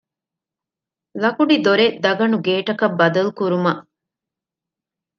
[1.21, 3.83] ލަކުޑިދޮރެއް ދަގަނޑުގޭޓަކަށް ބަދަލުކުރުމަށް